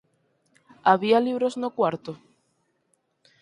Había 0.89 1.19
libros 1.27 1.53
no 1.61 1.69
cuarto? 1.77 2.11